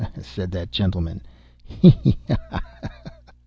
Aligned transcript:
said 0.23 0.49
that 0.51 0.71
gentleman—"he! 0.71 2.17